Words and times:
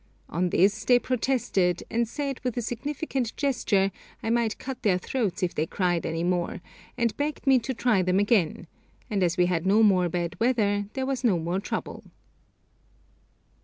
On 0.29 0.49
this 0.49 0.83
they 0.83 0.97
protested, 0.97 1.83
and 1.91 2.07
said, 2.07 2.39
with 2.43 2.57
a 2.57 2.61
significant 2.63 3.37
gesture, 3.37 3.91
I 4.23 4.31
might 4.31 4.57
cut 4.57 4.81
their 4.81 4.97
throats 4.97 5.43
if 5.43 5.53
they 5.53 5.67
cried 5.67 6.07
any 6.07 6.23
more, 6.23 6.59
and 6.97 7.15
begged 7.17 7.45
me 7.45 7.59
to 7.59 7.73
try 7.75 8.01
them 8.01 8.17
again; 8.17 8.65
and 9.11 9.21
as 9.21 9.37
we 9.37 9.45
had 9.45 9.63
no 9.67 9.83
more 9.83 10.09
bad 10.09 10.39
weather, 10.39 10.87
there 10.93 11.05
was 11.05 11.23
no 11.23 11.37
more 11.37 11.59
trouble. 11.59 12.03